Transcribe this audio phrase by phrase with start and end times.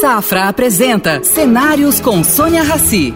[0.00, 3.12] Safra apresenta Cenários com Sônia Rassi.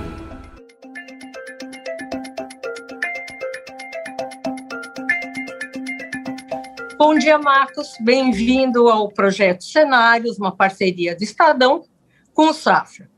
[6.99, 7.95] Bom dia, Marcos.
[8.03, 11.87] Bem-vindo ao projeto Cenários, uma parceria do Estadão
[12.35, 13.11] com o Safra.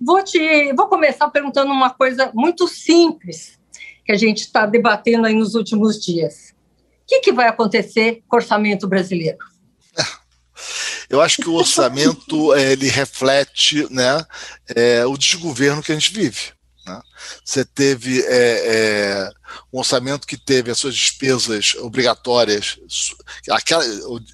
[0.00, 3.60] Vou, te, vou começar perguntando uma coisa muito simples
[4.02, 6.54] que a gente está debatendo aí nos últimos dias.
[7.02, 9.53] O que, que vai acontecer com o orçamento brasileiro?
[11.08, 14.24] Eu acho que o orçamento ele reflete né,
[14.74, 16.52] é, o desgoverno que a gente vive.
[16.86, 17.00] Né?
[17.44, 19.30] Você teve é, é,
[19.72, 22.78] um orçamento que teve as suas despesas obrigatórias,
[23.50, 23.84] aquela,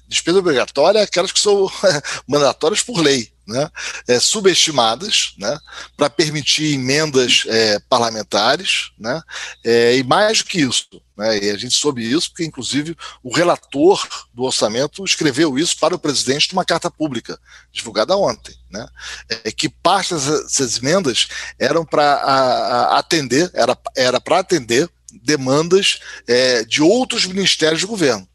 [0.07, 1.69] despesa obrigatória é aquelas que são
[2.27, 3.69] mandatórias por lei né,
[4.07, 5.57] é, subestimadas né,
[5.95, 9.21] para permitir emendas é, parlamentares, né,
[9.63, 10.87] é, e mais do que isso.
[11.21, 14.03] Né, e a gente soube isso porque, inclusive, o relator
[14.33, 17.39] do orçamento escreveu isso para o presidente numa carta pública,
[17.71, 18.87] divulgada ontem, né,
[19.29, 21.27] é, que parte dessas emendas
[21.59, 23.51] eram para atender,
[23.95, 24.89] era para atender
[25.21, 28.27] demandas é, de outros ministérios do governo.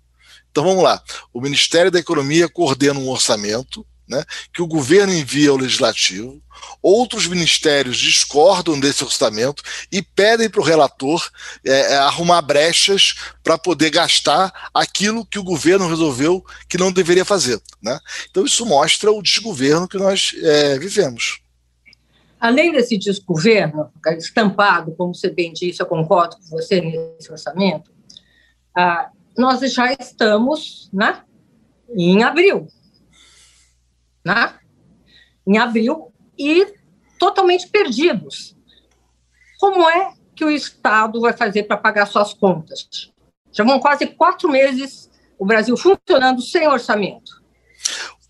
[0.52, 1.02] Então vamos lá.
[1.34, 6.40] O Ministério da Economia coordena um orçamento né, que o governo envia ao legislativo,
[6.82, 11.28] outros ministérios discordam desse orçamento e pedem para o relator
[11.64, 17.24] é, é, arrumar brechas para poder gastar aquilo que o governo resolveu que não deveria
[17.24, 17.60] fazer.
[17.82, 17.98] Né?
[18.30, 21.40] Então, isso mostra o desgoverno que nós é, vivemos.
[22.38, 27.90] Além desse desgoverno, estampado, como você bem disse, eu concordo com você nesse orçamento,
[28.76, 31.22] ah, nós já estamos né,
[31.96, 32.68] em abril
[34.26, 34.58] né?
[35.46, 36.74] em abril, e
[37.18, 38.56] totalmente perdidos.
[39.60, 43.12] Como é que o Estado vai fazer para pagar suas contas?
[43.52, 47.40] Já vão quase quatro meses o Brasil funcionando sem orçamento.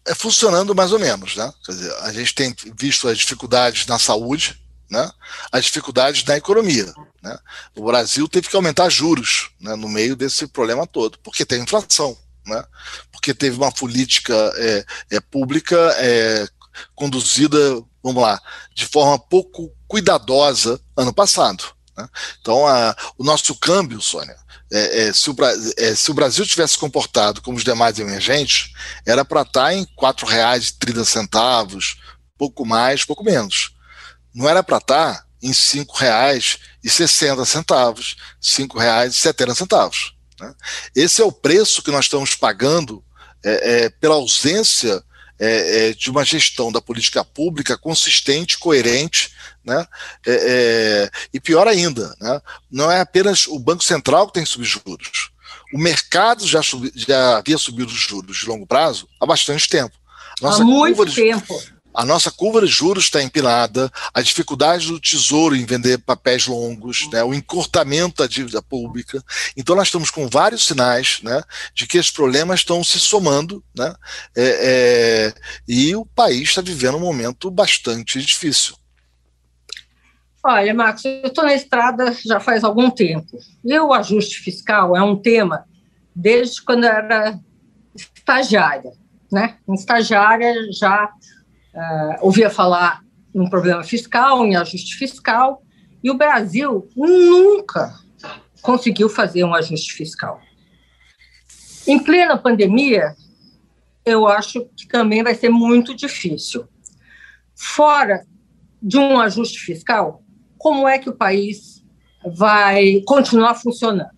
[0.06, 1.50] É funcionando mais ou menos, né?
[1.64, 4.60] Quer dizer, a gente tem visto as dificuldades na saúde,
[4.90, 5.10] né?
[5.50, 6.92] as dificuldades na economia.
[7.22, 7.36] Né?
[7.74, 12.16] O Brasil teve que aumentar juros né, no meio desse problema todo, porque tem inflação
[12.46, 12.64] né?
[13.12, 16.46] porque teve uma política é, é, pública é,
[16.94, 17.58] conduzida,
[18.02, 18.40] vamos lá,
[18.74, 21.64] de forma pouco cuidadosa ano passado.
[21.96, 22.08] Né?
[22.40, 24.36] Então, a, o nosso câmbio, Sônia,
[24.72, 25.36] é, é, se, o,
[25.76, 28.72] é, se, o, Brasil tivesse comportado como os demais emergentes,
[29.06, 31.96] era para estar tá em R$ 4,30,
[32.36, 33.72] pouco mais, pouco menos.
[34.34, 36.90] Não era para estar tá em R$ 5,60, R$
[38.42, 40.15] 5,70.
[40.40, 40.54] Né?
[40.94, 43.02] Esse é o preço que nós estamos pagando
[43.44, 45.02] é, é, pela ausência
[45.38, 49.30] é, é de uma gestão da política pública consistente, coerente,
[49.64, 49.86] né?
[50.26, 52.40] É, é, e pior ainda, né?
[52.70, 55.30] não é apenas o Banco Central que tem subido juros.
[55.74, 59.96] O mercado já, subi, já havia subido os juros de longo prazo há bastante tempo.
[60.40, 61.60] Nossa há muito de, tempo
[61.96, 67.08] a nossa curva de juros está empinada, a dificuldade do tesouro em vender papéis longos,
[67.10, 69.24] né, o encurtamento da dívida pública.
[69.56, 71.42] Então, nós estamos com vários sinais né,
[71.74, 73.94] de que esses problemas estão se somando né,
[74.36, 75.34] é, é,
[75.66, 78.76] e o país está vivendo um momento bastante difícil.
[80.44, 83.38] Olha, Marcos, eu estou na estrada já faz algum tempo.
[83.64, 85.64] E o ajuste fiscal é um tema
[86.14, 87.40] desde quando eu era
[87.94, 88.92] estagiária.
[89.32, 89.56] Né?
[89.70, 91.10] Estagiária já
[91.76, 93.02] uh, ouvia falar
[93.34, 95.62] em problema fiscal, em ajuste fiscal,
[96.02, 97.94] e o Brasil nunca
[98.62, 100.40] conseguiu fazer um ajuste fiscal.
[101.86, 103.14] Em plena pandemia,
[104.04, 106.66] eu acho que também vai ser muito difícil.
[107.54, 108.26] Fora
[108.82, 110.22] de um ajuste fiscal,
[110.58, 111.84] como é que o país
[112.34, 114.15] vai continuar funcionando?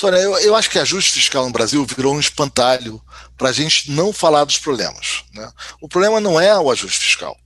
[0.00, 3.02] Sônia, eu, eu acho que ajuste fiscal no Brasil virou um espantalho
[3.36, 5.24] para a gente não falar dos problemas.
[5.34, 5.50] Né?
[5.80, 7.36] O problema não é o ajuste fiscal.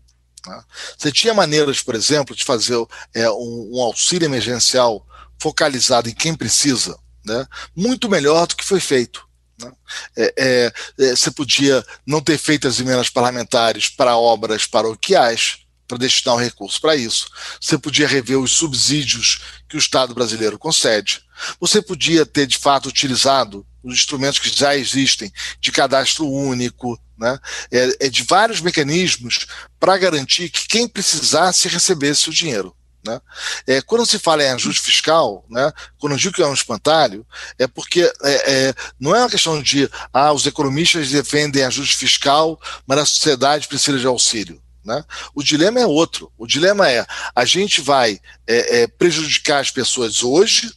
[0.47, 0.63] Né?
[0.99, 2.77] Você tinha maneiras, por exemplo, de fazer
[3.15, 5.07] é, um, um, auxílio emergencial
[5.41, 7.47] focalizado em quem precisa, né?
[7.75, 9.27] muito melhor do que foi feito.
[9.59, 9.73] Né?
[10.15, 10.73] É, é,
[11.07, 16.39] é você podia não ter feito as emendas parlamentares para obras paroquiais, para destinar um
[16.39, 17.31] recurso para isso.
[17.59, 21.23] Você podia rever os subsídios que o Estado brasileiro concede.
[21.61, 27.39] Você podia ter, de fato, utilizado os instrumentos que já existem de cadastro único, né?
[27.71, 29.47] é, é de vários mecanismos
[29.79, 32.75] para garantir que quem precisasse recebesse o dinheiro.
[33.05, 33.21] Né?
[33.67, 37.27] É, quando se fala em ajuste fiscal, né, quando eu digo que é um espantalho,
[37.59, 42.61] é porque é, é, não é uma questão de ah, os economistas defendem ajuste fiscal,
[42.87, 44.63] mas a sociedade precisa de auxílio.
[44.85, 45.05] Né?
[45.35, 46.33] O dilema é outro.
[46.37, 50.73] O dilema é: a gente vai é, é, prejudicar as pessoas hoje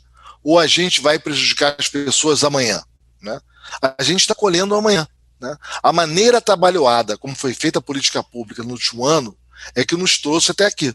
[0.46, 2.84] ou a gente vai prejudicar as pessoas amanhã?
[3.20, 3.42] Né?
[3.82, 5.08] A gente está colhendo amanhã.
[5.42, 5.58] Né?
[5.82, 9.36] A maneira trabalhada, como foi feita a política pública no último ano,
[9.74, 10.94] é que nos trouxe até aqui.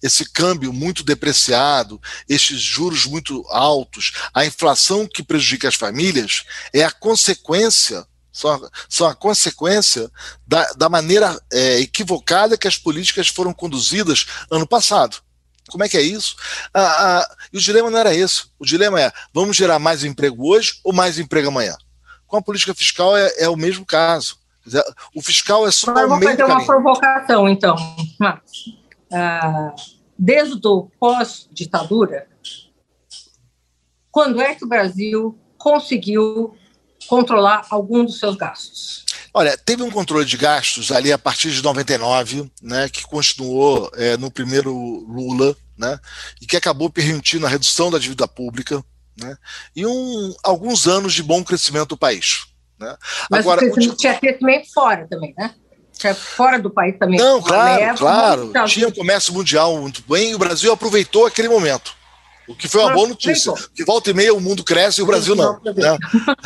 [0.00, 6.84] Esse câmbio muito depreciado, esses juros muito altos, a inflação que prejudica as famílias, é
[6.84, 10.10] a consequência são a, são a consequência
[10.46, 15.18] da, da maneira é, equivocada que as políticas foram conduzidas ano passado.
[15.72, 16.36] Como é que é isso?
[16.72, 18.44] Ah, ah, e o dilema não era esse.
[18.58, 21.74] O dilema é: vamos gerar mais emprego hoje ou mais emprego amanhã?
[22.26, 24.36] Com a política fiscal é, é o mesmo caso.
[25.14, 27.74] O fiscal é só Mas o meio fazer uma provocação, então,
[29.12, 29.74] Ah,
[30.18, 32.26] desde o pós-ditadura,
[34.10, 36.56] quando é que o Brasil conseguiu
[37.06, 39.04] controlar algum dos seus gastos?
[39.34, 44.16] Olha, teve um controle de gastos ali a partir de 99, né, que continuou é,
[44.16, 44.72] no primeiro
[45.08, 45.98] Lula, né,
[46.40, 48.82] e que acabou permitindo a redução da dívida pública,
[49.16, 49.36] né,
[49.74, 52.46] e um, alguns anos de bom crescimento do país.
[52.78, 52.96] Né.
[53.30, 55.54] Mas Agora, o crescimento, tinha crescimento fora também, né?
[55.96, 57.18] Tinha fora do país também.
[57.18, 58.52] Não, claro, claro.
[58.66, 61.94] Tinha um comércio mundial muito bem e o Brasil aproveitou aquele momento.
[62.48, 63.52] O que foi uma boa notícia.
[63.74, 65.60] Que volta e meia o mundo cresce e o Brasil não.
[65.62, 65.98] Né?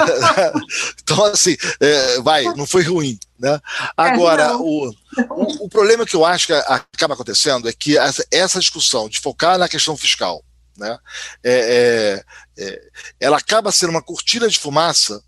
[1.02, 3.18] então, assim, é, vai, não foi ruim.
[3.38, 3.52] Né?
[3.54, 3.60] É,
[3.96, 9.08] Agora, o, o, o, problema que eu acho que acaba acontecendo é que essa discussão
[9.08, 10.42] de focar na questão fiscal,
[10.76, 10.98] né,
[11.44, 12.24] é,
[12.58, 12.80] é, é
[13.20, 15.22] ela acaba sendo uma cortina de fumaça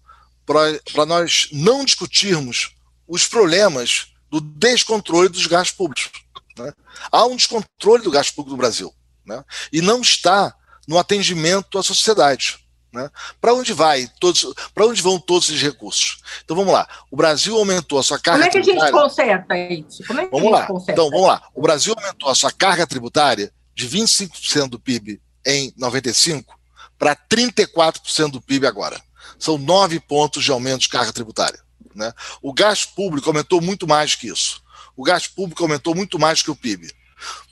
[0.47, 2.75] para nós não discutirmos
[3.07, 6.11] os problemas do descontrole dos gastos públicos.
[6.57, 6.73] Né?
[7.11, 8.95] Há um descontrole do gasto público no Brasil.
[9.25, 9.45] Né?
[9.73, 10.55] E não está
[10.87, 12.59] no atendimento à sociedade.
[12.93, 13.11] Né?
[13.41, 14.47] Para onde vai todos?
[14.75, 16.19] Para onde vão todos esses recursos?
[16.43, 16.89] Então vamos lá.
[17.11, 18.45] O Brasil aumentou a sua carga.
[18.45, 20.05] Como é que a gente conserta isso?
[20.07, 20.67] Como é que vamos lá.
[20.67, 20.93] Conserta?
[20.93, 21.43] Então vamos lá.
[21.55, 26.59] O Brasil aumentou a sua carga tributária de 25% do PIB em 95
[26.99, 29.01] para 34% do PIB agora.
[29.39, 31.61] São nove pontos de aumento de carga tributária.
[31.95, 32.13] Né?
[32.43, 34.63] O gasto público aumentou muito mais que isso.
[34.97, 36.91] O gasto público aumentou muito mais que o PIB.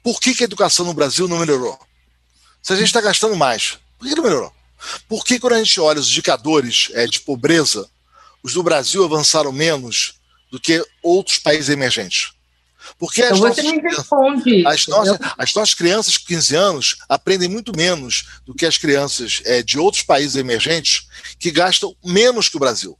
[0.02, 1.78] Por que, que a educação no Brasil não melhorou?
[2.62, 4.52] Se a gente está gastando mais, por que não melhorou?
[5.08, 7.88] Por que quando a gente olha os indicadores é, de pobreza,
[8.42, 10.14] os do Brasil avançaram menos
[10.50, 12.32] do que outros países emergentes?
[12.98, 17.76] Porque as, então nossas, responde, as, nossas, as nossas crianças com 15 anos aprendem muito
[17.76, 22.60] menos do que as crianças é, de outros países emergentes que gastam menos que o
[22.60, 22.98] Brasil.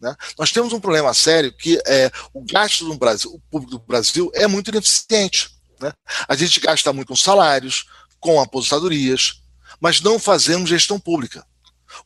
[0.00, 0.14] Né?
[0.38, 4.30] Nós temos um problema sério que é, o gasto do Brasil, o público do Brasil
[4.34, 5.50] é muito ineficiente.
[5.80, 5.92] Né?
[6.28, 7.86] A gente gasta muito com salários,
[8.20, 9.42] com aposentadorias,
[9.84, 11.46] mas não fazemos gestão pública.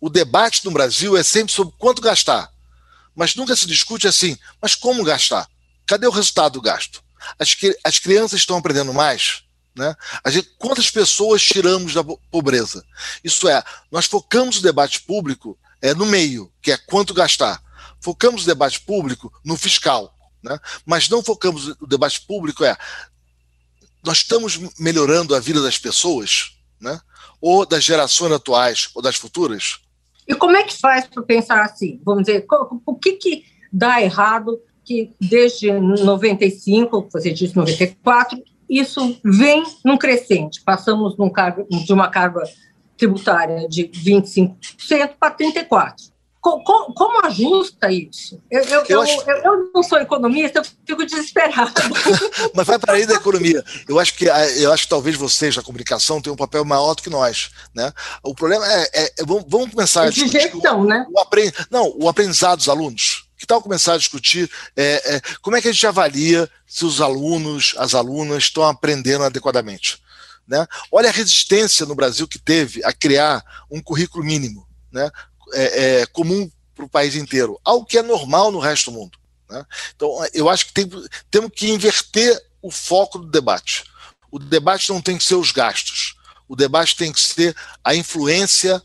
[0.01, 2.53] O debate no Brasil é sempre sobre quanto gastar,
[3.15, 5.49] mas nunca se discute assim, mas como gastar?
[5.87, 7.01] Cadê o resultado do gasto?
[7.39, 9.45] As, as crianças estão aprendendo mais?
[9.77, 9.95] Né?
[10.27, 12.85] Gente, quantas pessoas tiramos da pobreza?
[13.23, 17.63] Isso é, nós focamos o debate público é, no meio, que é quanto gastar.
[18.01, 20.59] Focamos o debate público no fiscal, né?
[20.85, 22.77] mas não focamos o debate público é
[24.05, 27.01] nós estamos melhorando a vida das pessoas, né?
[27.41, 29.81] ou das gerações atuais ou das futuras?
[30.27, 32.01] E como é que faz para pensar assim?
[32.05, 32.47] Vamos dizer,
[32.85, 40.63] o que, que dá errado que desde 95, você disse 94, isso vem num crescente.
[40.63, 42.43] Passamos num cargo, de uma carga
[42.97, 44.57] tributária de 25%
[45.19, 46.11] para 34%.
[46.41, 48.41] Como, como, ajusta isso?
[48.51, 49.31] Eu, eu, eu, acho...
[49.31, 51.73] eu, não sou economista, eu fico desesperado.
[52.55, 53.63] Mas vai para aí da economia.
[53.89, 57.03] Eu acho que eu acho que talvez vocês da comunicação tenham um papel maior do
[57.03, 57.93] que nós, né?
[58.23, 61.05] O problema é, é, é vamos, vamos, começar a discutir gestão, o, né?
[61.13, 61.53] O aprend...
[61.71, 63.29] não, o aprendizado dos alunos.
[63.37, 67.01] Que tal começar a discutir é, é, como é que a gente avalia se os
[67.01, 70.03] alunos, as alunas estão aprendendo adequadamente?
[70.47, 70.67] Né?
[70.91, 74.67] Olha a resistência no Brasil que teve a criar um currículo mínimo.
[74.91, 75.09] Né?
[75.53, 79.19] É, é, comum para o país inteiro, algo que é normal no resto do mundo.
[79.51, 79.65] Né?
[79.95, 80.91] Então, eu acho que tem,
[81.31, 83.85] temos que inverter o foco do debate.
[84.31, 86.15] O debate não tem que ser os gastos,
[86.47, 88.83] o debate tem que ser a influência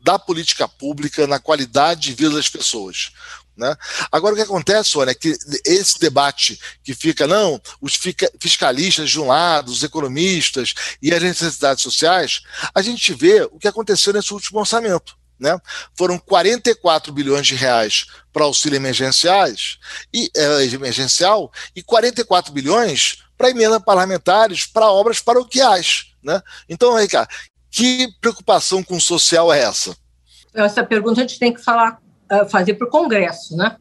[0.00, 3.10] da política pública na qualidade de vida das pessoas.
[3.58, 3.76] Né?
[4.12, 7.98] Agora, o que acontece, olha, é que esse debate que fica, não, os
[8.40, 12.40] fiscalistas de um lado, os economistas e as necessidades sociais,
[12.72, 15.17] a gente vê o que aconteceu nesse último orçamento.
[15.38, 15.56] Né?
[15.96, 19.78] Foram 44 bilhões de reais para auxílio emergenciais
[20.12, 26.06] e é, emergencial e 44 bilhões para emendas parlamentares para obras paroquiais.
[26.22, 26.42] Né?
[26.68, 27.28] Então, cara,
[27.70, 29.96] que preocupação com o social é essa?
[30.52, 31.98] Essa pergunta a gente tem que falar,
[32.30, 33.76] eh, fazer para o Congresso, né?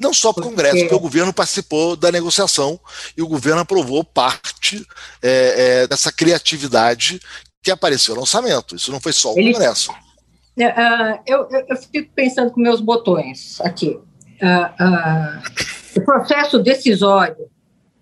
[0.00, 2.80] Não só para o Congresso, porque o governo participou da negociação
[3.16, 4.84] e o governo aprovou parte
[5.22, 7.20] é, é, dessa criatividade
[7.62, 8.74] que apareceu no orçamento.
[8.74, 9.92] Isso não foi só o Ele, Congresso.
[10.58, 13.98] Uh, eu, eu, fico pensando com meus botões aqui.
[15.96, 17.48] o processo decisório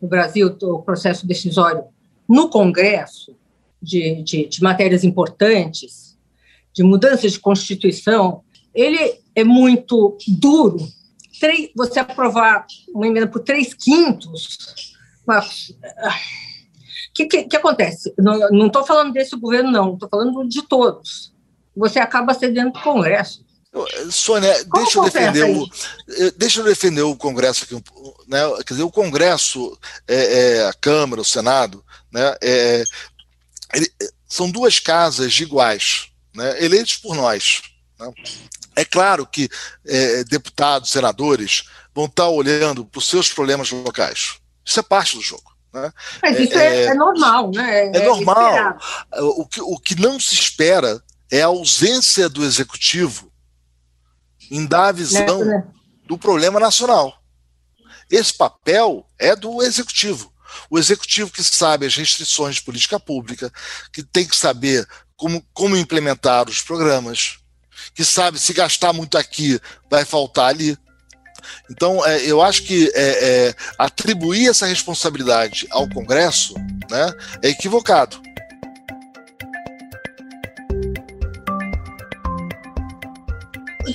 [0.00, 1.84] no Brasil, o processo decisório
[2.28, 3.36] no Congresso
[3.80, 6.18] de, de, de matérias importantes,
[6.72, 8.42] de mudanças de Constituição,
[8.75, 10.78] ele é muito duro.
[11.75, 14.94] Você aprovar uma emenda por três quintos,
[15.26, 15.40] o
[17.14, 18.14] que, que, que, acontece?
[18.18, 21.34] Não estou falando desse governo, não, estou falando de todos.
[21.76, 23.45] Você acaba cedendo para o Congresso.
[24.11, 25.68] Sônia, deixa eu defender o,
[26.37, 27.75] deixa eu defender o Congresso aqui,
[28.26, 28.40] né?
[28.66, 29.78] Quer dizer, o Congresso,
[30.09, 30.14] é,
[30.61, 32.35] é, a Câmara, o Senado, né?
[32.42, 32.85] É,
[33.75, 33.92] ele,
[34.26, 36.64] são duas casas iguais, né?
[36.64, 37.62] Eleitos por nós.
[37.99, 38.11] Né?
[38.75, 39.49] É claro que
[39.87, 41.64] é, deputados, senadores
[41.95, 44.38] vão estar olhando para os seus problemas locais.
[44.64, 45.54] Isso é parte do jogo.
[45.73, 45.92] Né?
[46.23, 47.88] Mas isso é, é, é normal, né?
[47.88, 48.78] É, normal.
[49.18, 53.33] O que, o que não se espera é a ausência do executivo
[54.50, 55.66] em dar a visão né, né?
[56.06, 57.21] do problema nacional.
[58.11, 60.33] Esse papel é do executivo.
[60.71, 63.52] O executivo que sabe as restrições de política pública,
[63.92, 67.38] que tem que saber como, como implementar os programas,
[67.95, 70.78] que sabe se gastar muito aqui, vai faltar ali.
[71.71, 76.54] Então, é, eu acho que é, é, atribuir essa responsabilidade ao Congresso
[76.90, 78.21] né, é equivocado.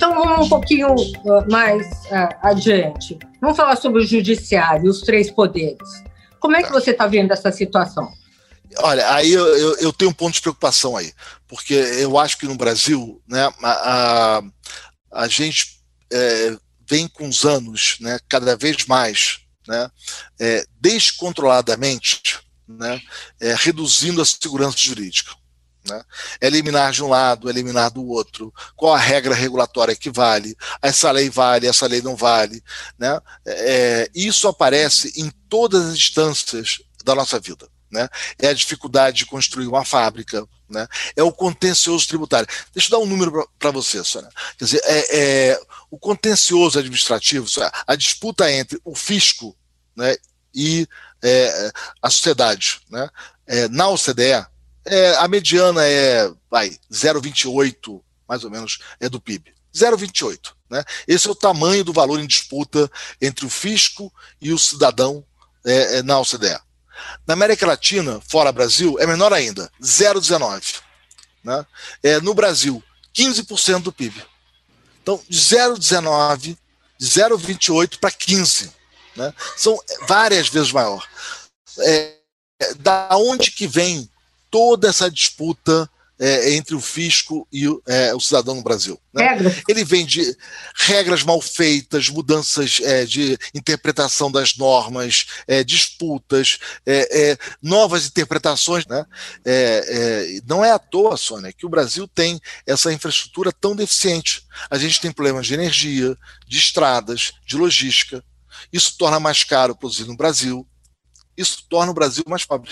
[0.02, 3.20] Então, vamos um pouquinho uh, mais uh, adiante.
[3.40, 5.88] Vamos falar sobre o judiciário, os três poderes.
[6.40, 6.74] Como é que tá.
[6.74, 8.12] você está vendo essa situação?
[8.78, 11.14] Olha, aí eu, eu, eu, tenho um ponto de preocupação aí,
[11.48, 15.80] porque eu acho que no Brasil, né, a, a, a gente
[16.12, 16.58] é,
[16.90, 19.88] vem com os anos, né, cada vez mais, né,
[20.40, 23.00] é, descontroladamente, né,
[23.40, 25.32] é, reduzindo a segurança jurídica.
[25.88, 26.04] Né?
[26.40, 31.30] Eliminar de um lado, eliminar do outro, qual a regra regulatória que vale, essa lei
[31.30, 32.64] vale, essa lei não vale.
[32.98, 33.20] Né?
[33.46, 37.68] É, isso aparece em todas as instâncias da nossa vida.
[37.92, 38.08] Né?
[38.40, 40.88] É a dificuldade de construir uma fábrica, né?
[41.16, 42.48] é o contencioso tributário.
[42.74, 44.30] Deixa eu dar um número para você, Sônia.
[44.58, 45.18] Quer dizer, é,
[45.50, 47.48] é, o contencioso administrativo,
[47.86, 49.58] a disputa entre o fisco
[49.96, 50.16] né,
[50.54, 50.88] e
[51.22, 51.72] é,
[52.02, 52.80] a sociedade.
[52.90, 53.10] Né?
[53.46, 54.46] É, na OCDE,
[54.86, 59.54] é, a mediana é, vai, 0,28, mais ou menos, é do PIB.
[59.74, 60.54] 0,28.
[60.70, 60.84] Né?
[61.08, 62.90] Esse é o tamanho do valor em disputa
[63.22, 64.12] entre o fisco
[64.42, 65.24] e o cidadão
[65.66, 66.60] é, é na OCDE.
[67.28, 70.82] Na América Latina, fora Brasil, é menor ainda, 0,19.
[71.44, 71.66] Né?
[72.04, 72.84] É, no Brasil,
[73.16, 74.24] 15% do PIB.
[75.02, 76.58] Então, de 0,19,
[76.98, 78.72] de 0,28 para 15.
[79.16, 79.34] Né?
[79.58, 81.06] São várias vezes maior.
[81.80, 82.16] É,
[82.80, 84.10] da onde que vem
[84.52, 85.90] toda essa disputa
[86.22, 89.02] é, entre o fisco e é, o cidadão no Brasil.
[89.12, 89.40] Né?
[89.68, 90.38] Ele vem de
[90.76, 98.86] regras mal feitas, mudanças é, de interpretação das normas, é, disputas, é, é, novas interpretações.
[98.86, 99.04] Né?
[100.46, 104.44] não é à toa, Sônia, que o Brasil tem essa infraestrutura tão deficiente.
[104.70, 106.16] A gente tem problemas de energia,
[106.48, 108.24] de estradas, de logística.
[108.72, 110.68] Isso torna mais caro produzir no Brasil.
[111.36, 112.72] Isso torna o Brasil mais pobre.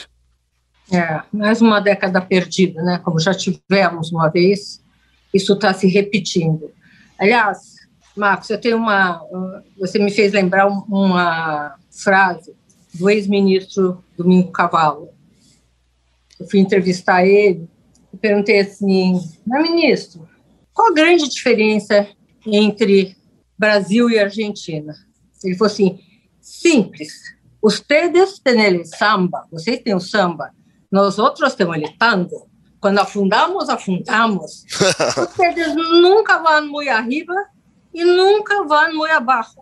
[0.92, 3.00] É, mais uma década perdida, né?
[3.04, 4.82] Como já tivemos uma vez,
[5.34, 6.72] isso está se repetindo.
[7.18, 7.76] Aliás,
[8.16, 9.22] Marcos, eu tenho uma.
[9.78, 12.56] Você me fez lembrar uma frase
[12.94, 15.10] do ex-ministro Domingo Cavallo.
[16.40, 17.70] Eu fui entrevistar ele
[18.12, 20.28] e perguntei assim: meu ministro,
[20.74, 22.08] qual a grande diferença
[22.46, 23.16] entre
[23.58, 24.96] Brasil e Argentina?
[25.44, 26.00] Ele falou assim:
[26.42, 27.38] simples.
[27.62, 30.52] Ustedes têm samba, vocês têm o samba,
[30.92, 32.48] nós outros temos el tango.
[32.80, 34.66] Quando afundamos, afundamos.
[35.16, 37.34] Vocês nunca vão muito arriba
[37.94, 39.60] e nunca vão muito abaixo.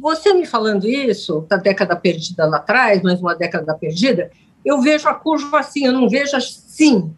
[0.00, 4.30] Você me falando isso, da década perdida lá atrás, mais uma década perdida,
[4.64, 7.14] eu vejo a curva assim, eu não vejo assim,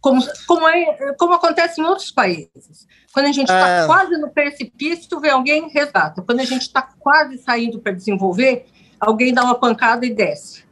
[0.00, 2.86] como, como, é, como acontece em outros países.
[3.12, 3.86] Quando a gente está é.
[3.86, 6.22] quase no precipício, vem alguém resgata.
[6.22, 8.66] Quando a gente está quase saindo para desenvolver,
[9.00, 10.64] alguém dá uma pancada e desce.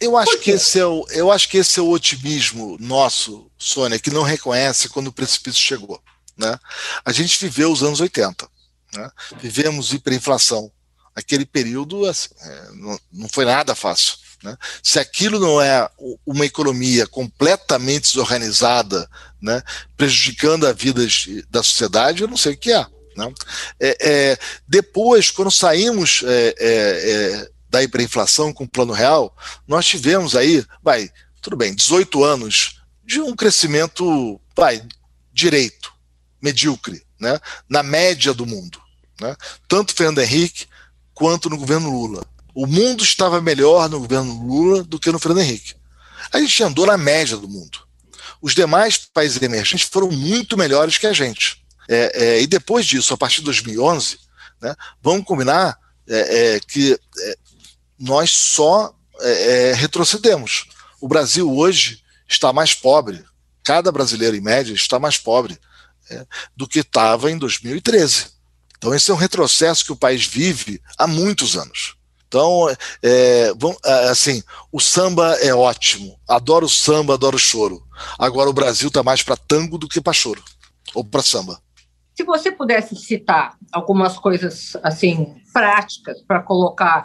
[0.00, 3.98] Eu acho, que esse é o, eu acho que esse é o otimismo nosso, Sônia,
[3.98, 6.00] que não reconhece quando o precipício chegou.
[6.36, 6.58] Né?
[7.04, 8.46] A gente viveu os anos 80.
[8.94, 9.10] Né?
[9.40, 10.70] Vivemos hiperinflação.
[11.14, 14.18] Aquele período assim, é, não, foi nada fácil.
[14.42, 14.54] Né?
[14.82, 15.88] Se aquilo não é
[16.26, 19.08] uma economia completamente desorganizada,
[19.40, 19.62] né,
[19.96, 21.06] prejudicando a vida
[21.48, 22.86] da sociedade, eu não sei o que é.
[23.16, 23.32] Né?
[23.80, 24.38] É, é,
[24.68, 30.64] depois, quando saímos é, é, é da hiperinflação com o plano real, nós tivemos aí,
[30.82, 34.82] vai, tudo bem, 18 anos de um crescimento, vai,
[35.32, 35.92] direito,
[36.40, 38.80] medíocre, né, na média do mundo.
[39.20, 39.34] né?
[39.68, 40.66] tanto Fernando Henrique
[41.14, 42.24] quanto no governo Lula.
[42.54, 45.74] O mundo estava melhor no governo Lula do que no Fernando Henrique.
[46.32, 47.86] A gente andou na média do mundo.
[48.40, 51.64] Os demais países emergentes foram muito melhores que a gente.
[51.88, 54.18] É, é, e depois disso, a partir de 2011,
[54.60, 57.38] né, vamos combinar é, é que é,
[57.98, 60.66] nós só é, retrocedemos.
[61.00, 63.24] O Brasil hoje está mais pobre,
[63.62, 65.58] cada brasileiro, em média, está mais pobre
[66.56, 68.26] do que estava em 2013.
[68.78, 71.96] Então, esse é um retrocesso que o país vive há muitos anos.
[72.28, 72.68] Então,
[73.02, 73.52] é,
[74.10, 76.18] assim, o samba é ótimo.
[76.28, 77.82] Adoro o samba, adoro o choro.
[78.18, 80.42] Agora o Brasil está mais para tango do que para choro
[80.94, 81.60] ou para samba.
[82.14, 87.02] Se você pudesse citar algumas coisas assim práticas para colocar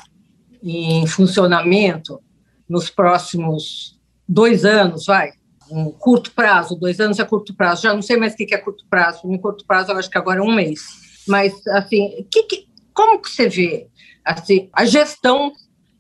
[0.62, 2.22] em funcionamento
[2.68, 5.32] nos próximos dois anos, vai,
[5.70, 8.58] um curto prazo, dois anos é curto prazo, já não sei mais o que é
[8.58, 10.82] curto prazo, em curto prazo eu acho que agora é um mês,
[11.27, 13.88] mas assim, que, que, como que você vê
[14.25, 15.51] assim, a gestão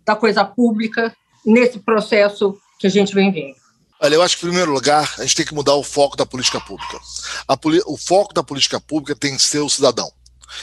[0.05, 1.15] da coisa pública
[1.45, 3.61] nesse processo que a gente vem vendo?
[4.03, 6.25] Olha, eu acho que, em primeiro lugar, a gente tem que mudar o foco da
[6.25, 6.99] política pública.
[7.85, 10.11] o foco da política pública tem que ser o cidadão.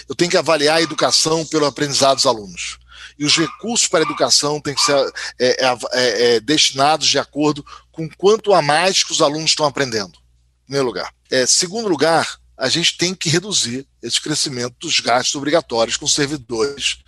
[0.09, 2.78] Eu tenho que avaliar a educação pelo aprendizado dos alunos.
[3.19, 4.97] E os recursos para a educação têm que ser
[5.39, 9.67] é, é, é, é, destinados de acordo com quanto a mais que os alunos estão
[9.67, 10.19] aprendendo.
[10.63, 11.13] Em primeiro lugar.
[11.31, 16.99] É, segundo lugar, a gente tem que reduzir esse crescimento dos gastos obrigatórios com servidores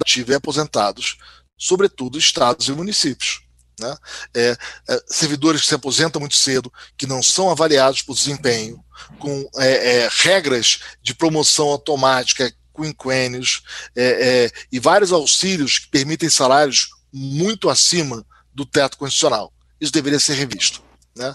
[0.00, 1.18] ativos e aposentados,
[1.56, 3.40] sobretudo estados e municípios.
[3.80, 3.96] Né?
[4.34, 4.56] É,
[4.88, 8.84] é, servidores que se aposentam muito cedo, que não são avaliados por desempenho,
[9.18, 13.62] com é, é regras de promoção automática, quinquênios
[13.96, 19.52] é, é, e vários auxílios que permitem salários muito acima do teto constitucional.
[19.80, 20.86] Isso deveria ser revisto.
[21.16, 21.34] Né?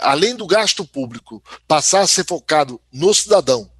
[0.00, 3.70] além do gasto público passar a ser focado no cidadão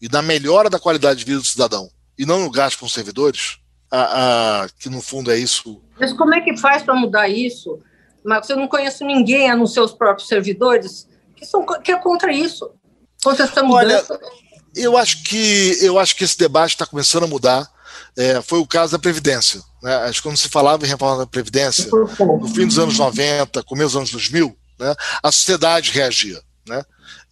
[0.00, 3.58] e na melhora da qualidade de vida do cidadão, e não no gasto com servidores,
[3.90, 5.82] a, a, que no fundo é isso.
[5.98, 7.78] Mas como é que faz para mudar isso?
[8.24, 11.98] Marcos, eu não conheço ninguém, a não ser os próprios servidores, que, são, que é
[11.98, 12.70] contra isso,
[13.22, 14.14] contra essa mudança.
[14.14, 14.30] Olha,
[14.74, 17.68] eu acho que, eu acho que esse debate está começando a mudar.
[18.16, 19.62] É, foi o caso da Previdência.
[19.82, 19.94] Né?
[19.96, 23.88] Acho que quando se falava em reforma da Previdência, no fim dos anos 90, começo
[23.88, 26.40] dos anos 2000, né, a sociedade reagia.
[26.66, 26.82] Né?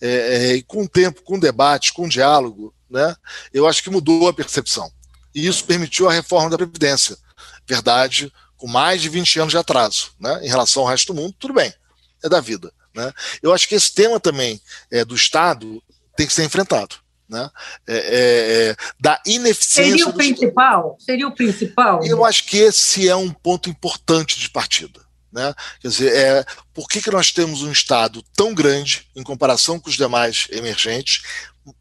[0.01, 3.15] É, é, e com o tempo, com o debate, com o diálogo, né,
[3.53, 4.91] eu acho que mudou a percepção
[5.35, 7.17] e isso permitiu a reforma da Previdência.
[7.67, 10.41] Verdade, com mais de 20 anos de atraso, né?
[10.43, 11.73] Em relação ao resto do mundo, tudo bem,
[12.25, 12.73] é da vida.
[12.95, 13.13] Né?
[13.43, 15.83] Eu acho que esse tema também é, do Estado
[16.17, 16.97] tem que ser enfrentado.
[17.29, 17.51] Né?
[17.87, 19.93] É, é, é da ineficiência.
[19.93, 20.79] Seria o principal?
[20.79, 21.05] Estado.
[21.05, 22.01] Seria o principal?
[22.05, 25.01] Eu acho que esse é um ponto importante de partida.
[25.31, 25.55] Né?
[25.81, 29.91] Quer dizer, é, por que, que nós temos um Estado tão grande em comparação com
[29.91, 31.23] os demais emergentes,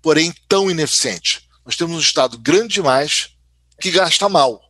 [0.01, 1.47] porém tão ineficiente?
[1.65, 3.29] Nós temos um Estado grande demais,
[3.79, 4.61] que gasta mal.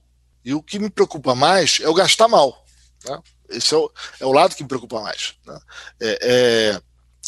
[0.43, 2.65] E o que me preocupa mais é o gastar mal.
[3.05, 3.19] Né?
[3.49, 5.33] Esse é o, é o lado que me preocupa mais.
[5.45, 5.59] Né?
[6.01, 6.81] É, é,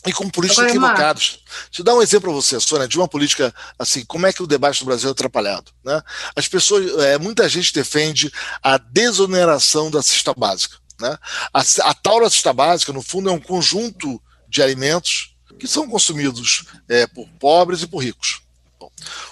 [0.05, 1.43] e com políticos Agora, equivocados.
[1.65, 4.41] Deixa eu dar um exemplo para você, Sônia, de uma política assim, como é que
[4.41, 5.71] o debate no Brasil é atrapalhado.
[5.83, 6.01] Né?
[6.35, 8.31] As pessoas, é, muita gente defende
[8.63, 10.77] a desoneração da cesta básica.
[10.99, 11.17] Né?
[11.53, 15.88] A, a tal da cesta básica, no fundo, é um conjunto de alimentos que são
[15.89, 18.41] consumidos é, por pobres e por ricos.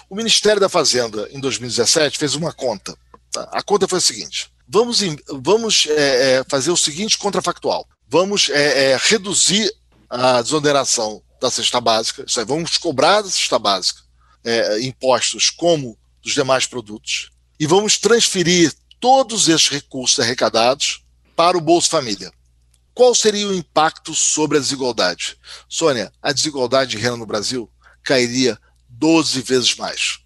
[0.08, 2.94] O Ministério da Fazenda, em 2017, fez uma conta.
[3.32, 3.48] Tá?
[3.52, 5.00] A conta foi a seguinte: vamos,
[5.42, 7.86] vamos é, fazer o seguinte contrafactual.
[8.10, 8.50] Vamos
[9.02, 9.70] reduzir
[10.08, 14.00] a desoneração da cesta básica, isso aí, vamos cobrar da cesta básica
[14.44, 21.04] é, impostos como dos demais produtos e vamos transferir todos esses recursos arrecadados
[21.36, 22.32] para o Bolsa Família.
[22.94, 25.36] Qual seria o impacto sobre a desigualdade?
[25.68, 27.70] Sônia, a desigualdade de renda no Brasil
[28.02, 30.18] cairia 12 vezes mais.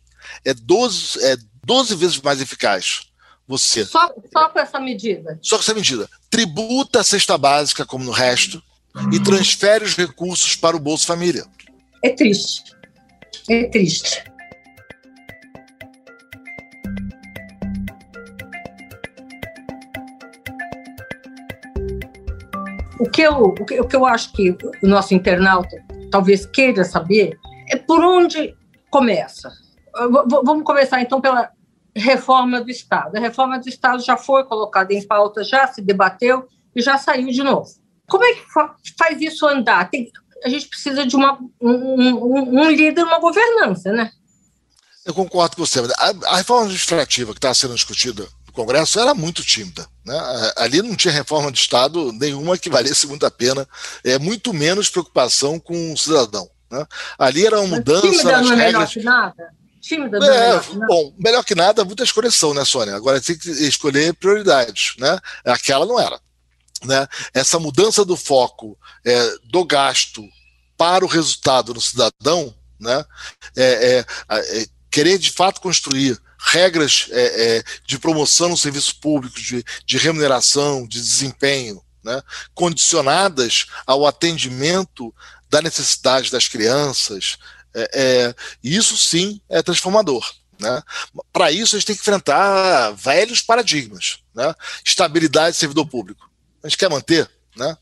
[0.44, 3.08] É 12, é 12 vezes mais eficaz.
[3.46, 3.84] Você.
[3.84, 5.38] Só, só com essa medida.
[5.42, 6.08] Só com essa medida.
[6.30, 8.62] Tributa a cesta básica, como no resto,
[9.12, 11.44] e transfere os recursos para o Bolsa Família.
[12.02, 12.76] É triste.
[13.48, 14.24] É triste.
[23.00, 25.76] O que, eu, o, que, o que eu acho que o nosso internauta
[26.10, 27.36] talvez queira saber
[27.68, 28.56] é por onde
[28.90, 29.50] começa.
[30.44, 31.50] Vamos começar então pela
[31.96, 33.16] reforma do Estado.
[33.16, 37.28] A reforma do Estado já foi colocada em pauta, já se debateu e já saiu
[37.28, 37.81] de novo.
[38.08, 38.44] Como é que
[38.98, 39.90] faz isso andar?
[39.90, 40.10] Tem,
[40.44, 44.10] a gente precisa de uma, um, um, líder, uma governança, né?
[45.04, 45.80] Eu concordo com você.
[45.80, 49.86] A, a reforma administrativa que está sendo discutida no Congresso era muito tímida.
[50.04, 50.18] Né?
[50.56, 53.66] Ali não tinha reforma de Estado nenhuma que valesse muito a pena.
[54.04, 56.48] É muito menos preocupação com o cidadão.
[56.70, 56.86] Né?
[57.18, 58.96] Ali era uma mudança nas não regras.
[58.96, 59.50] nada.
[59.80, 60.18] tímida.
[60.24, 62.94] É, bom, melhor que nada, muita escolhas são, né, Sônia?
[62.94, 65.18] Agora tem que escolher prioridades, né?
[65.44, 66.20] Aquela não era.
[66.84, 67.06] Né?
[67.32, 70.26] Essa mudança do foco é, do gasto
[70.76, 73.04] para o resultado no cidadão, né?
[73.56, 77.22] É, é, é querer de fato construir regras é,
[77.58, 82.20] é, de promoção no serviço público, de, de remuneração, de desempenho, né?
[82.52, 85.14] condicionadas ao atendimento
[85.48, 87.38] da necessidade das crianças,
[88.62, 90.28] isso sim é transformador.
[90.58, 90.82] Né?
[91.32, 94.20] Para isso, a gente tem que enfrentar velhos paradigmas.
[94.34, 94.54] Né?
[94.84, 96.30] Estabilidade de servidor público.
[96.62, 97.28] A gente quer manter.
[97.56, 97.76] Né?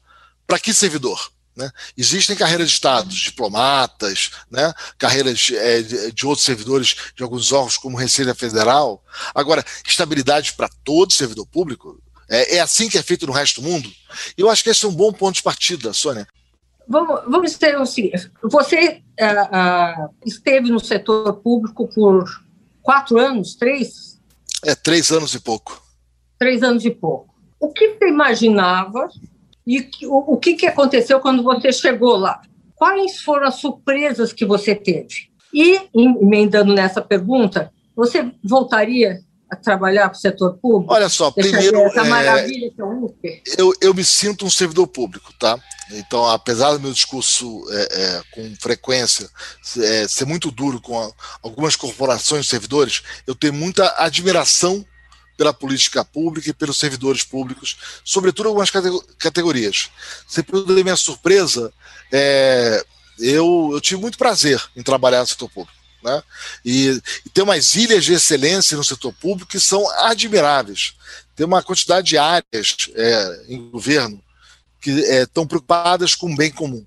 [0.47, 1.31] Para que servidor?
[1.57, 1.71] Né?
[1.97, 4.73] Existem carreiras de Estado, diplomatas, né?
[4.99, 9.05] carreiras é, de, outros servidores de alguns órgãos, como Receita Federal.
[9.35, 13.69] Agora, estabilidade para todo servidor público é, é, assim que é feito no resto do
[13.69, 13.91] mundo?
[14.39, 16.29] Eu acho que esse é um bom ponto de partida, Sônia.
[16.89, 22.25] Vamos, vamos ter o seguinte: você uh, uh, esteve no setor público por
[22.83, 24.21] quatro anos, três?
[24.65, 25.83] É, três anos e pouco.
[26.39, 27.30] Três anos e pouco.
[27.61, 29.09] O que você imaginava
[29.67, 32.41] e o, o que, que aconteceu quando você chegou lá?
[32.75, 35.31] Quais foram as surpresas que você teve?
[35.53, 39.21] E, emendando nessa pergunta, você voltaria
[39.51, 40.95] a trabalhar para o setor público?
[40.95, 41.81] Olha só, primeiro.
[41.83, 43.15] Essa maravilha é, que é o
[43.59, 45.59] eu, eu me sinto um servidor público, tá?
[45.93, 49.29] Então, apesar do meu discurso é, é, com frequência
[49.79, 51.11] é, ser muito duro com a,
[51.43, 54.85] algumas corporações de servidores, eu tenho muita admiração
[55.41, 58.69] pela política pública e pelos servidores públicos, sobretudo algumas
[59.19, 59.89] categorias.
[60.29, 61.73] Você pode minha surpresa,
[62.13, 62.85] é,
[63.19, 65.81] eu, eu tive muito prazer em trabalhar no setor público.
[66.03, 66.23] Né?
[66.63, 66.89] E,
[67.25, 70.95] e tem umas ilhas de excelência no setor público que são admiráveis.
[71.35, 74.23] Tem uma quantidade de áreas é, em governo
[74.79, 76.85] que estão é, preocupadas com o bem comum.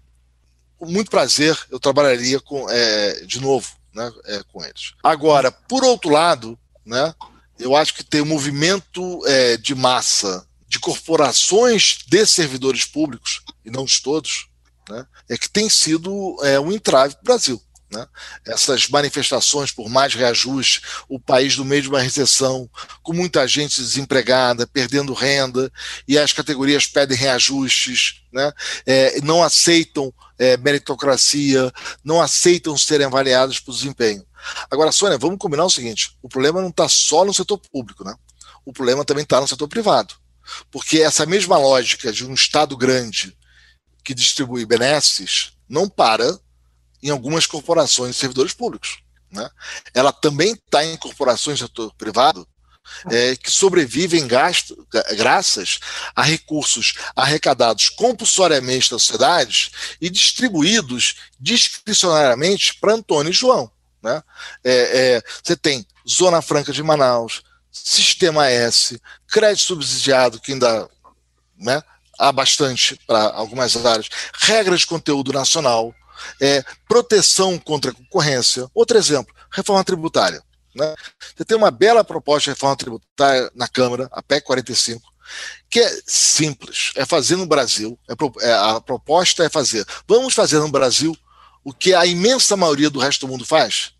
[0.78, 4.94] Com muito prazer, eu trabalharia com, é, de novo né, é, com eles.
[5.02, 7.16] Agora, por outro lado, né,
[7.60, 13.70] eu acho que tem um movimento é, de massa de corporações de servidores públicos, e
[13.70, 14.48] não de todos,
[14.89, 17.62] né, é que tem sido é, um entrave para o Brasil.
[17.92, 18.08] Né?
[18.48, 22.68] Essas manifestações por mais reajuste, o país no meio de uma recessão,
[23.04, 25.72] com muita gente desempregada, perdendo renda,
[26.08, 28.52] e as categorias pedem reajustes, né?
[28.86, 31.72] É, não aceitam é, meritocracia,
[32.04, 34.26] não aceitam serem avaliados por desempenho.
[34.69, 38.15] Agora, Sônia, vamos combinar o seguinte: o problema não está só no setor público, né?
[38.65, 40.15] o problema também está no setor privado.
[40.71, 43.38] Porque essa mesma lógica de um Estado grande
[44.03, 46.38] que distribui benesses não para
[47.01, 48.99] em algumas corporações de servidores públicos.
[49.32, 49.49] Né?
[49.93, 52.47] Ela também está em corporações do setor privado
[53.10, 55.79] é, que sobrevivem gasto, graças
[56.15, 63.71] a recursos arrecadados compulsoriamente da sociedade e distribuídos discricionariamente para Antônio e João.
[64.04, 64.22] Né?
[64.63, 64.74] É,
[65.16, 70.88] é, você tem Zona Franca de Manaus, Sistema S, crédito subsidiado, que ainda
[71.58, 71.82] né,
[72.20, 74.10] há bastante para algumas áreas,
[74.42, 75.94] regras de conteúdo nacional,
[76.39, 78.70] é, proteção contra a concorrência.
[78.76, 80.44] Outro exemplo, reforma tributária.
[80.76, 80.94] Né?
[81.36, 85.02] Você tem uma bela proposta de reforma tributária na Câmara, a PEC 45,
[85.70, 90.60] que é simples, é fazer no Brasil, é, é, a proposta é fazer, vamos fazer
[90.60, 91.18] no Brasil
[91.63, 93.92] o que a imensa maioria do resto do mundo faz,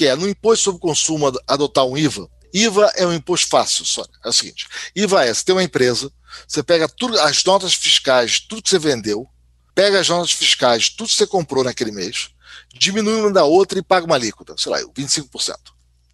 [0.00, 2.26] que é no imposto sobre consumo adotar um IVA.
[2.54, 4.02] IVA é um imposto fácil, só.
[4.24, 6.10] É o seguinte: IVA é, você tem uma empresa,
[6.48, 9.28] você pega tudo, as notas fiscais, tudo que você vendeu,
[9.74, 12.30] pega as notas fiscais, tudo que você comprou naquele mês,
[12.72, 15.54] diminui uma da outra e paga uma alíquota, sei lá, 25%.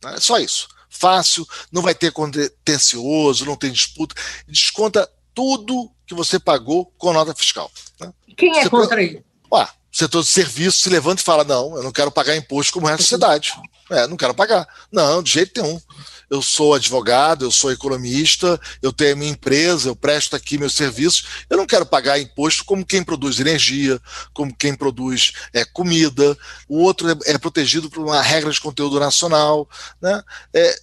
[0.02, 0.14] Né?
[0.16, 0.66] É só isso.
[0.90, 4.16] Fácil, não vai ter contencioso, não tem disputa.
[4.48, 7.70] Desconta tudo que você pagou com nota fiscal.
[8.00, 8.12] Né?
[8.36, 9.24] Quem é você contra ele?
[9.52, 12.72] Ué, o setor de serviço se levanta e fala: não, eu não quero pagar imposto
[12.72, 13.52] como o resto da sociedade.
[13.90, 14.66] É, não quero pagar.
[14.90, 15.80] Não, de jeito nenhum.
[16.28, 20.74] Eu sou advogado, eu sou economista, eu tenho a minha empresa, eu presto aqui meus
[20.74, 21.24] serviços.
[21.48, 24.00] Eu não quero pagar imposto como quem produz energia,
[24.34, 26.36] como quem produz é, comida.
[26.68, 29.68] O outro é, é protegido por uma regra de conteúdo nacional.
[30.02, 30.20] Né?
[30.52, 30.80] É,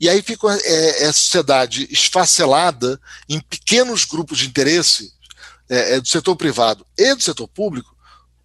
[0.00, 5.12] e aí fica é, é, a sociedade esfacelada em pequenos grupos de interesse
[5.68, 7.91] é, é, do setor privado e do setor público,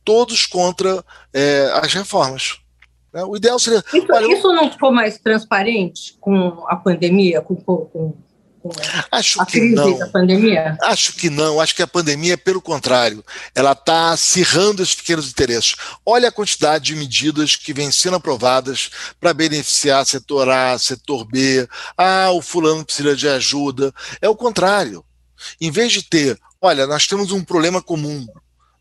[0.07, 2.59] todos contra é, as reformas.
[3.13, 3.25] Né?
[3.25, 3.83] O ideal seria.
[3.93, 8.17] Isso, olha, isso não ficou mais transparente com a pandemia, com, com, com
[9.11, 9.97] Acho a crise não.
[9.97, 10.77] da pandemia?
[10.81, 11.59] Acho que não.
[11.59, 13.21] Acho que a pandemia, pelo contrário,
[13.53, 15.75] ela está acirrando esses pequenos interesses.
[16.05, 18.89] Olha a quantidade de medidas que vêm sendo aprovadas
[19.19, 21.67] para beneficiar setor A, setor B.
[21.97, 23.93] Ah, o fulano precisa de ajuda.
[24.21, 25.03] É o contrário.
[25.59, 28.25] Em vez de ter, olha, nós temos um problema comum.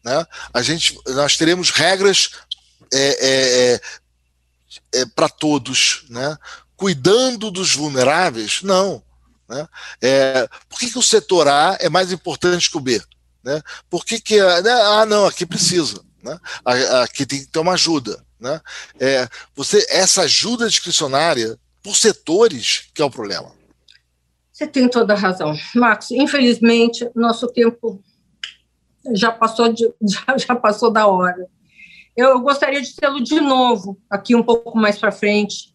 [0.06, 0.24] Né?
[0.54, 2.30] A gente, nós teremos regras
[2.92, 3.80] é, é, é
[4.92, 6.38] é, para todos, né?
[6.76, 8.62] cuidando dos vulneráveis?
[8.62, 9.02] Não.
[9.48, 9.66] Né?
[10.00, 13.02] É, por que, que o setor A é mais importante que o B?
[13.42, 13.60] Né?
[13.90, 14.70] Por que, que né?
[14.70, 16.00] ah, não, aqui precisa.
[16.22, 16.38] Né?
[17.02, 18.24] Aqui tem que ter uma ajuda.
[18.38, 18.60] Né?
[19.00, 23.52] É, você, essa ajuda discricionária por setores que é o problema.
[24.52, 25.52] Você tem toda a razão.
[25.74, 28.02] Marcos, infelizmente, nosso tempo
[29.14, 31.46] já passou, de, já, já passou da hora.
[32.16, 35.74] Eu gostaria de tê-lo de novo aqui um pouco mais para frente,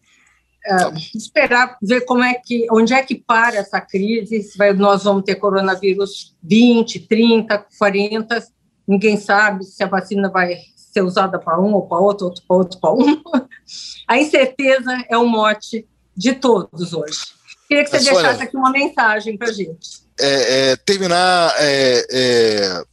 [0.66, 5.04] uh, esperar ver como é que, onde é que para essa crise, se vai, nós
[5.04, 8.44] vamos ter coronavírus 20, 30, 40,
[8.86, 12.56] ninguém sabe se a vacina vai ser usada para um ou para outro, outro para
[12.56, 13.22] outro para um.
[14.06, 17.20] A incerteza é o mote de todos hoje.
[17.66, 20.02] Queria que você deixasse aqui uma mensagem para a gente.
[20.20, 22.84] É, é, terminar é, é,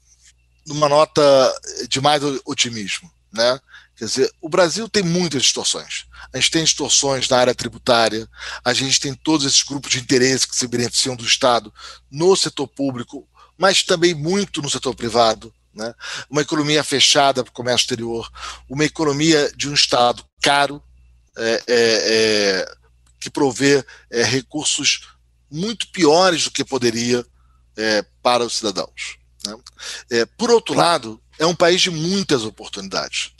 [0.70, 1.22] numa nota
[1.90, 3.12] de mais otimismo.
[3.34, 3.60] Né?
[3.96, 6.06] Quer dizer, o Brasil tem muitas distorções.
[6.32, 8.30] A gente tem distorções na área tributária,
[8.64, 11.74] a gente tem todos esses grupos de interesse que se beneficiam do Estado
[12.10, 13.28] no setor público,
[13.58, 15.54] mas também muito no setor privado.
[15.74, 15.94] Né?
[16.30, 18.32] Uma economia fechada para o comércio exterior,
[18.70, 20.82] uma economia de um Estado caro,
[21.38, 22.76] é, é, é,
[23.20, 25.08] que provê é, recursos
[25.50, 27.26] muito piores do que poderia
[27.78, 29.19] é, para os cidadãos.
[29.46, 29.56] Né?
[30.12, 33.32] É, por outro lado, é um país de muitas oportunidades.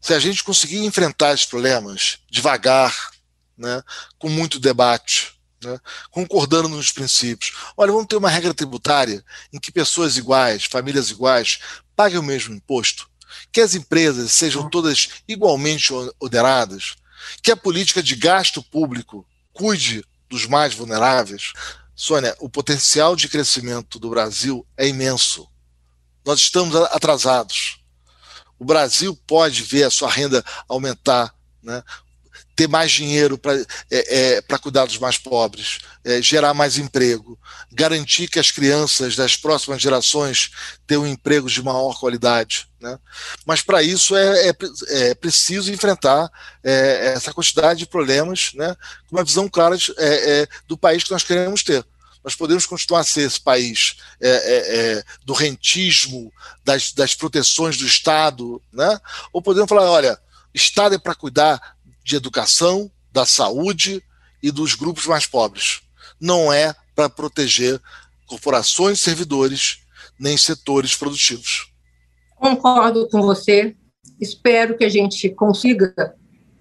[0.00, 3.10] Se a gente conseguir enfrentar esses problemas devagar,
[3.56, 3.82] né,
[4.18, 5.32] com muito debate,
[5.62, 5.78] né,
[6.10, 7.52] concordando nos princípios.
[7.76, 11.58] Olha, vamos ter uma regra tributária em que pessoas iguais, famílias iguais,
[11.96, 13.08] paguem o mesmo imposto,
[13.50, 16.94] que as empresas sejam todas igualmente oneradas,
[17.42, 21.52] que a política de gasto público cuide dos mais vulneráveis.
[22.00, 25.48] Sônia, o potencial de crescimento do Brasil é imenso.
[26.24, 27.80] Nós estamos atrasados.
[28.56, 31.82] O Brasil pode ver a sua renda aumentar, né?
[32.58, 33.54] Ter mais dinheiro para
[33.88, 37.38] é, é, cuidar dos mais pobres, é, gerar mais emprego,
[37.70, 40.50] garantir que as crianças das próximas gerações
[40.84, 42.68] tenham emprego de maior qualidade.
[42.80, 42.98] Né?
[43.46, 44.56] Mas para isso é, é,
[44.88, 46.28] é, preciso enfrentar
[46.64, 48.74] é, essa quantidade de problemas né,
[49.08, 51.86] com uma visão clara de, é, do país que nós queremos ter
[52.24, 56.32] nós podemos continuar a ser esse país é, é, é, do rentismo,
[56.64, 59.00] das, das proteções do Estado, né?
[59.32, 60.18] ou podemos falar, olha,
[60.54, 61.76] Estado é para cuidar
[62.08, 64.02] de educação, da saúde
[64.42, 65.82] e dos grupos mais pobres.
[66.18, 67.78] Não é para proteger
[68.26, 69.80] corporações, servidores,
[70.18, 71.70] nem setores produtivos.
[72.34, 73.76] Concordo com você.
[74.18, 75.94] Espero que a gente consiga,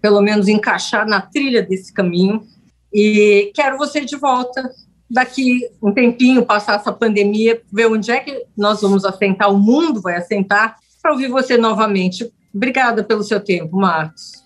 [0.01, 2.45] pelo menos, encaixar na trilha desse caminho.
[2.93, 4.69] E quero você de volta
[5.09, 10.01] daqui um tempinho, passar essa pandemia, ver onde é que nós vamos assentar, o mundo
[10.01, 12.29] vai assentar, para ouvir você novamente.
[12.53, 14.45] Obrigada pelo seu tempo, Marcos.